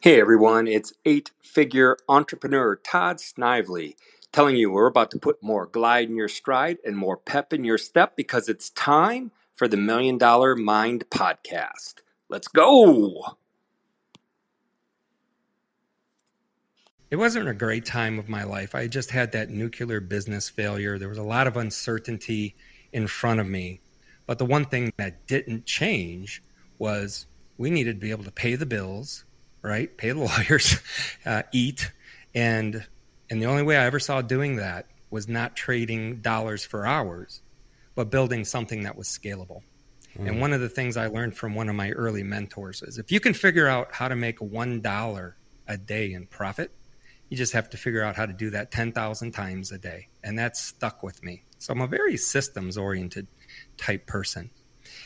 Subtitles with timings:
[0.00, 3.96] Hey everyone, it's eight figure entrepreneur Todd Snively
[4.30, 7.64] telling you we're about to put more glide in your stride and more pep in
[7.64, 11.94] your step because it's time for the Million Dollar Mind podcast.
[12.28, 13.24] Let's go!
[17.10, 18.76] It wasn't a great time of my life.
[18.76, 20.96] I just had that nuclear business failure.
[20.96, 22.54] There was a lot of uncertainty
[22.92, 23.80] in front of me.
[24.26, 26.40] But the one thing that didn't change
[26.78, 27.26] was
[27.56, 29.24] we needed to be able to pay the bills
[29.68, 29.94] right?
[29.96, 30.78] Pay the lawyers,
[31.24, 31.92] uh, eat,
[32.34, 32.86] and
[33.30, 37.42] and the only way I ever saw doing that was not trading dollars for hours,
[37.94, 39.62] but building something that was scalable.
[40.18, 40.28] Mm.
[40.28, 43.12] And one of the things I learned from one of my early mentors is if
[43.12, 46.70] you can figure out how to make one dollar a day in profit,
[47.28, 50.08] you just have to figure out how to do that 10,000 times a day.
[50.24, 51.42] And that stuck with me.
[51.58, 53.26] So I'm a very systems oriented
[53.76, 54.50] type person.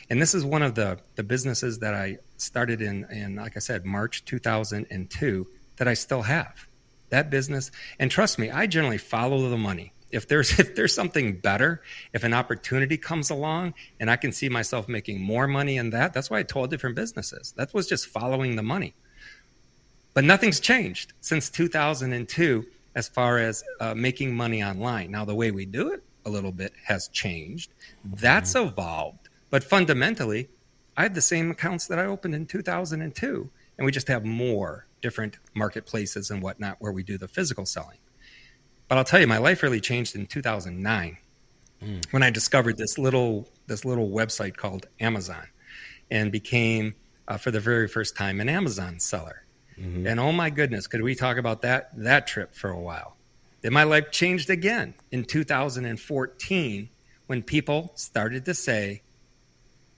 [0.09, 3.59] And this is one of the, the businesses that I started in, in, like I
[3.59, 5.47] said, March 2002
[5.77, 6.67] that I still have.
[7.09, 9.93] That business, and trust me, I generally follow the money.
[10.11, 11.81] If there's if there's something better,
[12.13, 16.13] if an opportunity comes along and I can see myself making more money in that,
[16.13, 17.53] that's why I told different businesses.
[17.57, 18.93] That was just following the money.
[20.13, 25.09] But nothing's changed since 2002 as far as uh, making money online.
[25.09, 27.71] Now the way we do it a little bit has changed.
[28.03, 28.69] That's mm-hmm.
[28.69, 29.22] evolved
[29.53, 30.49] but fundamentally,
[30.97, 34.87] I have the same accounts that I opened in 2002, and we just have more
[34.99, 37.99] different marketplaces and whatnot where we do the physical selling.
[38.87, 41.17] But I'll tell you, my life really changed in 2009
[41.83, 42.05] mm.
[42.11, 45.45] when I discovered this little this little website called Amazon,
[46.09, 46.95] and became
[47.27, 49.45] uh, for the very first time an Amazon seller.
[49.79, 50.07] Mm-hmm.
[50.07, 53.17] And oh my goodness, could we talk about that that trip for a while?
[53.61, 56.89] Then my life changed again in 2014
[57.27, 59.03] when people started to say,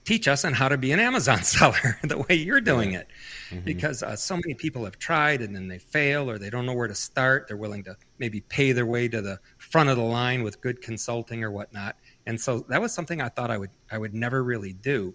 [0.06, 3.08] teach us on how to be an Amazon seller the way you're doing it.
[3.50, 3.64] Mm-hmm.
[3.64, 6.72] Because uh, so many people have tried and then they fail or they don't know
[6.72, 7.48] where to start.
[7.48, 10.80] They're willing to maybe pay their way to the front of the line with good
[10.80, 11.96] consulting or whatnot.
[12.24, 15.14] And so that was something I thought I would I would never really do.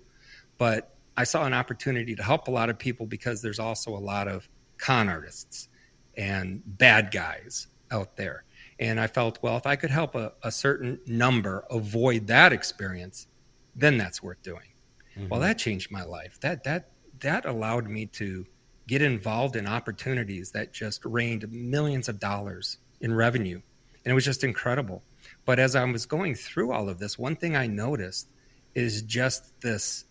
[0.57, 3.99] But I saw an opportunity to help a lot of people because there's also a
[3.99, 5.69] lot of con artists
[6.15, 8.43] and bad guys out there.
[8.79, 13.27] And I felt, well, if I could help a, a certain number avoid that experience,
[13.75, 14.70] then that's worth doing.
[15.17, 15.29] Mm-hmm.
[15.29, 16.39] Well, that changed my life.
[16.41, 18.45] That that that allowed me to
[18.87, 23.61] get involved in opportunities that just rained millions of dollars in revenue.
[24.03, 25.03] And it was just incredible.
[25.45, 28.29] But as I was going through all of this, one thing I noticed
[28.75, 30.05] is just this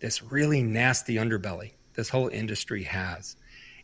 [0.00, 3.36] this really nasty underbelly this whole industry has.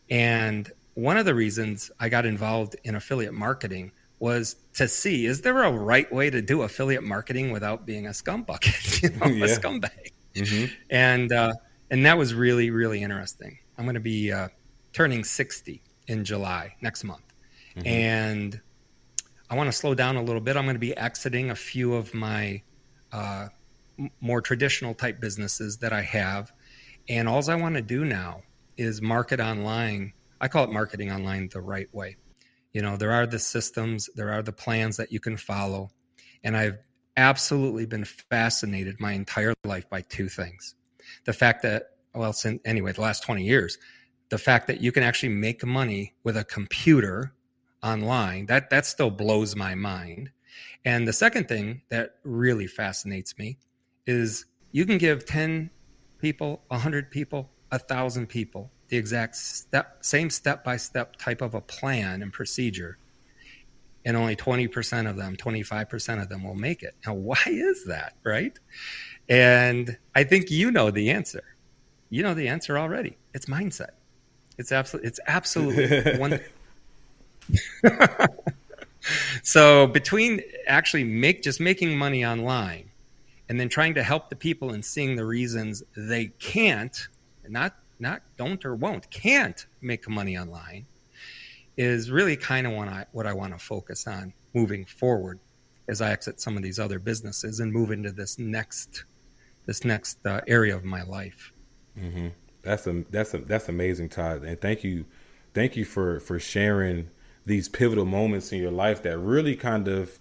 [0.09, 5.41] And one of the reasons I got involved in affiliate marketing was to see is
[5.41, 9.53] there a right way to do affiliate marketing without being a scumbucket, you know, yeah.
[9.53, 10.73] a scumbag mm-hmm.
[10.89, 11.53] and uh,
[11.89, 13.57] and that was really really interesting.
[13.77, 14.49] I'm going to be uh,
[14.93, 17.33] turning 60 in July next month,
[17.75, 17.87] mm-hmm.
[17.87, 18.61] and
[19.49, 20.55] I want to slow down a little bit.
[20.55, 22.61] I'm going to be exiting a few of my
[23.11, 23.47] uh,
[24.21, 26.51] more traditional type businesses that I have,
[27.09, 28.41] and all I want to do now
[28.77, 30.13] is market online.
[30.41, 32.17] I call it marketing online the right way.
[32.73, 35.91] You know, there are the systems, there are the plans that you can follow,
[36.43, 36.77] and I've
[37.17, 40.75] absolutely been fascinated my entire life by two things.
[41.25, 43.77] The fact that, well, since, anyway, the last 20 years,
[44.29, 47.33] the fact that you can actually make money with a computer
[47.83, 50.31] online, that, that still blows my mind.
[50.83, 53.57] And the second thing that really fascinates me
[54.07, 55.69] is you can give 10
[56.19, 61.61] people, 100 people, 1,000 people the exact step, same step by step type of a
[61.61, 62.97] plan and procedure
[64.05, 66.95] and only 20% of them, 25% of them will make it.
[67.05, 68.57] Now, why is that, right?
[69.27, 71.43] And I think you know the answer.
[72.09, 73.17] You know the answer already.
[73.33, 73.91] It's mindset.
[74.57, 76.39] It's absolutely it's absolutely one
[79.43, 82.89] So, between actually make just making money online
[83.47, 87.07] and then trying to help the people and seeing the reasons they can't,
[87.47, 90.85] not not don't or won't, can't make money online
[91.77, 95.39] is really kind of what I, what I want to focus on moving forward
[95.87, 99.05] as I exit some of these other businesses and move into this next
[99.65, 101.51] this next uh, area of my life.
[101.99, 102.27] Mm-hmm.
[102.61, 105.05] That's a that's a that's amazing, Todd, and thank you,
[105.53, 107.09] thank you for for sharing
[107.45, 110.19] these pivotal moments in your life that really kind of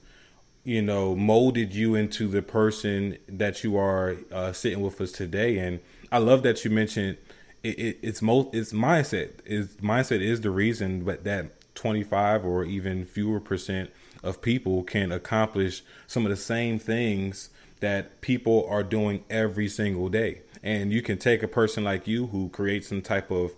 [0.62, 5.58] you know molded you into the person that you are uh, sitting with us today.
[5.58, 5.80] And
[6.12, 7.16] I love that you mentioned
[7.64, 12.64] it, it, it's most it's mindset is mindset is the reason but that 25 or
[12.64, 13.90] even fewer percent
[14.22, 17.50] of people can accomplish some of the same things
[17.80, 22.28] that people are doing every single day and you can take a person like you
[22.28, 23.54] who creates some type of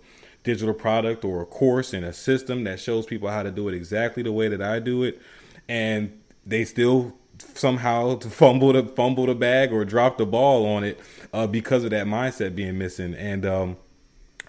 [0.47, 3.73] digital product or a course and a system that shows people how to do it
[3.73, 5.21] exactly the way that I do it,
[5.67, 10.99] and they still somehow fumble the fumble the bag or drop the ball on it
[11.33, 13.13] uh, because of that mindset being missing.
[13.13, 13.77] And um,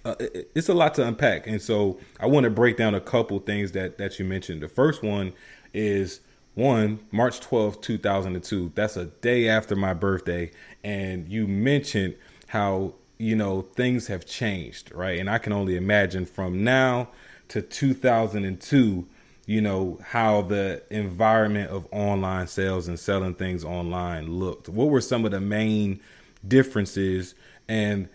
[0.08, 1.46] uh, it, it's a lot to unpack.
[1.46, 4.62] And so I want to break down a couple things that that you mentioned.
[4.62, 5.32] The first one
[5.74, 6.20] is
[6.54, 8.72] one March twelfth, 2002.
[8.74, 10.50] That's a day after my birthday.
[10.82, 12.14] And you mentioned
[12.48, 15.18] how, you know, things have changed, right?
[15.18, 17.08] And I can only imagine from now
[17.48, 19.06] to 2002
[19.46, 25.00] you know how the environment of online sales and selling things online looked what were
[25.00, 25.98] some of the main
[26.46, 27.34] differences
[27.66, 28.10] and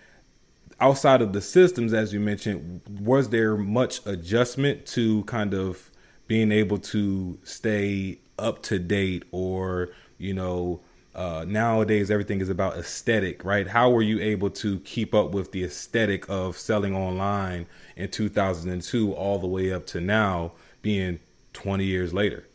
[0.79, 5.89] outside of the systems as you mentioned was there much adjustment to kind of
[6.27, 10.81] being able to stay up to date or you know
[11.15, 15.51] uh, nowadays everything is about aesthetic right how were you able to keep up with
[15.51, 21.19] the aesthetic of selling online in 2002 all the way up to now being
[21.53, 22.45] 20 years later?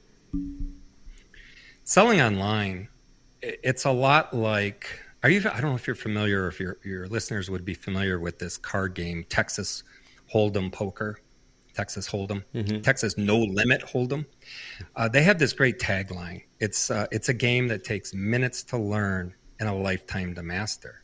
[1.84, 2.88] Selling online,
[3.40, 5.00] it's a lot like.
[5.22, 5.40] Are you?
[5.40, 8.38] I don't know if you're familiar, or if your your listeners would be familiar with
[8.38, 9.82] this card game, Texas
[10.32, 11.18] Hold'em Poker,
[11.74, 12.80] Texas Hold'em, mm-hmm.
[12.82, 14.26] Texas No Limit Hold'em.
[14.94, 16.42] Uh, they have this great tagline.
[16.60, 21.02] It's uh, it's a game that takes minutes to learn and a lifetime to master.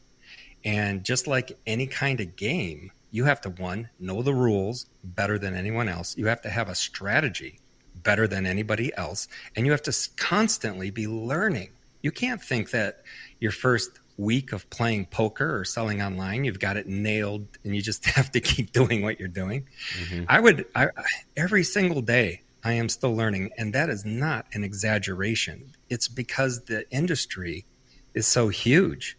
[0.65, 5.39] And just like any kind of game, you have to one know the rules better
[5.39, 6.17] than anyone else.
[6.17, 7.59] You have to have a strategy
[8.03, 11.71] better than anybody else, and you have to constantly be learning.
[12.03, 13.03] You can't think that
[13.41, 17.83] your first week of playing poker or selling online, you've got it nailed, and you
[17.83, 19.67] just have to keep doing what you're doing.
[20.03, 20.25] Mm-hmm.
[20.29, 20.89] I would I,
[21.37, 22.41] every single day.
[22.67, 25.73] I am still learning, and that is not an exaggeration.
[25.91, 27.67] It's because the industry
[28.15, 29.19] is so huge.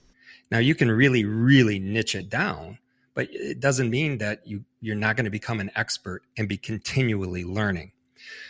[0.49, 2.79] Now you can really, really niche it down,
[3.13, 6.57] but it doesn't mean that you you're not going to become an expert and be
[6.57, 7.91] continually learning.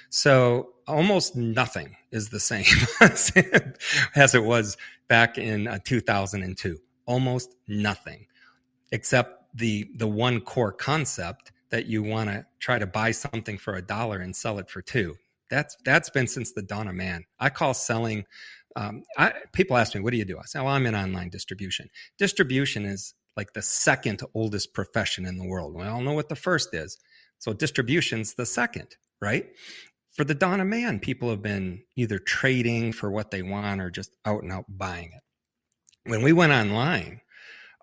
[0.09, 2.65] So almost nothing is the same
[4.15, 4.77] as it was
[5.07, 6.79] back in uh, 2002.
[7.05, 8.25] Almost nothing,
[8.91, 13.75] except the the one core concept that you want to try to buy something for
[13.75, 15.15] a dollar and sell it for two.
[15.49, 17.25] That's that's been since the dawn of man.
[17.39, 18.25] I call selling.
[18.75, 21.29] Um, I, people ask me, "What do you do?" I say, "Well, I'm in online
[21.29, 21.89] distribution.
[22.17, 25.75] Distribution is like the second oldest profession in the world.
[25.75, 26.97] We all know what the first is.
[27.37, 29.47] So distribution's the second, right?
[30.15, 33.91] For the dawn of man, people have been either trading for what they want or
[33.91, 36.09] just out and out buying it.
[36.09, 37.19] When we went online,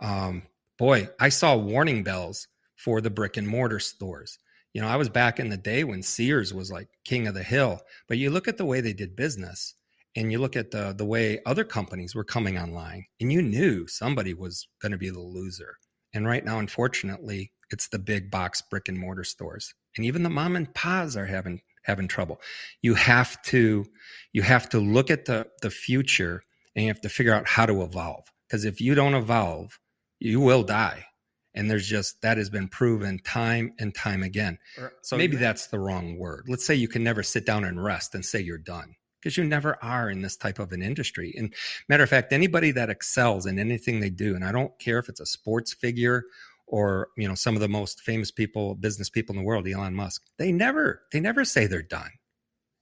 [0.00, 0.44] um,
[0.78, 4.38] boy, I saw warning bells for the brick and mortar stores.
[4.72, 7.42] You know, I was back in the day when Sears was like king of the
[7.42, 9.74] hill, but you look at the way they did business
[10.16, 13.86] and you look at the the way other companies were coming online and you knew
[13.86, 15.76] somebody was going to be the loser.
[16.14, 19.74] And right now unfortunately, it's the big box brick and mortar stores.
[19.96, 22.40] And even the mom and pa's are having having trouble.
[22.80, 23.84] You have to
[24.32, 26.42] you have to look at the the future
[26.74, 28.24] and you have to figure out how to evolve.
[28.48, 29.78] Because if you don't evolve,
[30.18, 31.06] you will die.
[31.54, 34.58] And there's just that has been proven time and time again.
[35.02, 36.46] So maybe that's the wrong word.
[36.48, 39.44] Let's say you can never sit down and rest and say you're done because you
[39.44, 41.34] never are in this type of an industry.
[41.36, 41.54] And
[41.88, 45.08] matter of fact, anybody that excels in anything they do, and I don't care if
[45.08, 46.24] it's a sports figure
[46.72, 49.94] or you know some of the most famous people business people in the world elon
[49.94, 52.10] musk they never they never say they're done.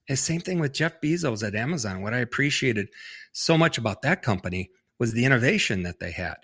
[0.09, 2.01] And same thing with jeff bezos at amazon.
[2.01, 2.87] What i appreciated
[3.33, 6.37] so much about that company was the innovation that they had.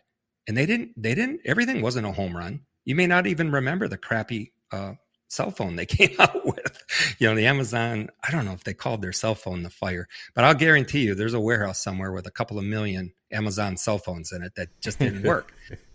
[0.47, 2.61] And they didn't they didn't everything wasn't a home run.
[2.85, 4.93] You may not even remember the crappy uh,
[5.29, 6.83] cell phone they came out with.
[7.17, 10.07] You know the amazon i don't know if they called their cell phone the fire
[10.35, 13.97] but i'll guarantee you there's a warehouse somewhere with a couple of million amazon cell
[13.97, 15.53] phones in it that just didn't work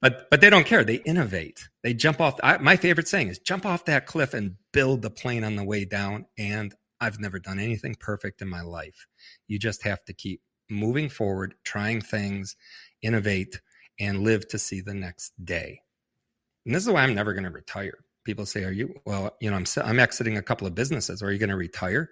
[0.00, 0.84] but but they don't care.
[0.84, 1.68] They innovate.
[1.82, 2.38] They jump off.
[2.42, 5.64] I, my favorite saying is jump off that cliff and build the plane on the
[5.64, 6.26] way down.
[6.38, 9.06] And I've never done anything perfect in my life.
[9.48, 12.56] You just have to keep moving forward, trying things,
[13.02, 13.60] innovate,
[13.98, 15.80] and live to see the next day.
[16.64, 17.98] And this is why I'm never going to retire.
[18.24, 21.22] People say, "Are you?" Well, you know, I'm I'm exiting a couple of businesses.
[21.22, 22.10] Are you going to retire?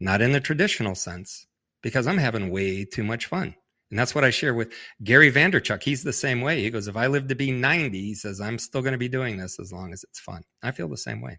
[0.00, 1.46] Not in the traditional sense,
[1.82, 3.54] because I'm having way too much fun.
[3.90, 5.82] And that's what I share with Gary Vaynerchuk.
[5.82, 6.62] He's the same way.
[6.62, 9.08] He goes, if I live to be 90, he says, I'm still going to be
[9.08, 10.42] doing this as long as it's fun.
[10.62, 11.38] I feel the same way.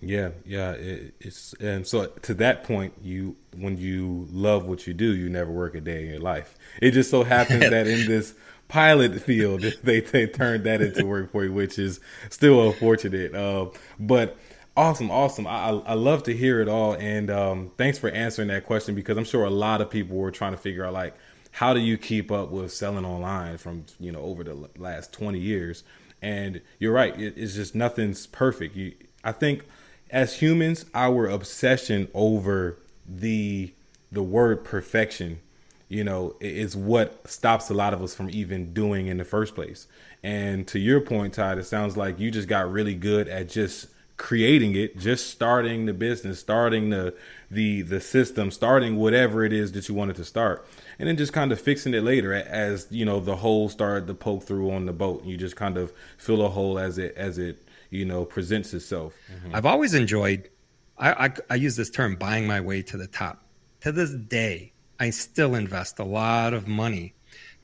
[0.00, 0.72] Yeah, yeah.
[0.72, 5.28] It, it's and so to that point, you when you love what you do, you
[5.28, 6.56] never work a day in your life.
[6.82, 8.34] It just so happens that in this
[8.68, 13.34] pilot field, they they turned that into work for you, which is still unfortunate.
[13.34, 14.36] Uh, but
[14.76, 15.46] awesome, awesome.
[15.46, 19.16] I I love to hear it all, and um, thanks for answering that question because
[19.16, 21.14] I'm sure a lot of people were trying to figure out like
[21.54, 25.38] how do you keep up with selling online from you know over the last 20
[25.38, 25.84] years
[26.22, 27.18] And you're right.
[27.20, 28.76] It, it's just nothing's perfect.
[28.76, 29.64] You, I think
[30.10, 33.72] as humans, our obsession over the
[34.12, 35.40] the word perfection,
[35.88, 39.54] you know, is what stops a lot of us from even doing in the first
[39.54, 39.86] place.
[40.22, 43.88] And to your point, Todd, it sounds like you just got really good at just
[44.16, 47.14] creating it, just starting the business, starting the
[47.50, 50.66] the the system, starting whatever it is that you wanted to start,
[50.98, 54.14] and then just kind of fixing it later as you know the hole started to
[54.14, 55.24] poke through on the boat.
[55.24, 59.14] You just kind of fill a hole as it as it you know presents itself.
[59.32, 59.54] Mm-hmm.
[59.54, 60.50] I've always enjoyed.
[60.96, 63.44] I, I I use this term buying my way to the top.
[63.80, 67.14] To this day, I still invest a lot of money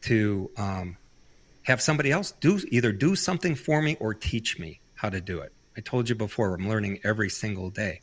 [0.03, 0.97] to um,
[1.63, 5.41] have somebody else do either do something for me or teach me how to do
[5.41, 5.53] it.
[5.77, 8.01] I told you before, I'm learning every single day.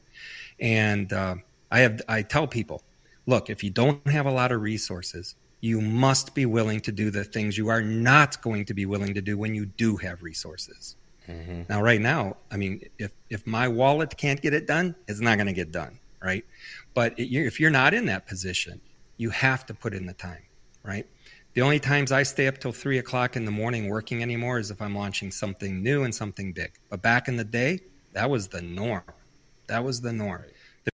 [0.60, 1.36] And uh,
[1.72, 2.84] I have I tell people,
[3.26, 7.10] look, if you don't have a lot of resources, you must be willing to do
[7.10, 10.24] the things you are not going to be willing to do when you do have
[10.24, 10.96] resources.
[11.28, 11.64] Mm-hmm.
[11.70, 15.36] Now, right now, I mean, if if my wallet can't get it done, it's not
[15.36, 16.46] going to get done, right?
[16.94, 18.80] But it, if you're not in that position,
[19.18, 20.44] you have to put in the time,
[20.84, 21.06] right?
[21.58, 24.70] The only times I stay up till three o'clock in the morning working anymore is
[24.70, 26.74] if I'm launching something new and something big.
[26.88, 27.80] But back in the day,
[28.14, 29.02] that was the norm.
[29.66, 30.44] That was the norm.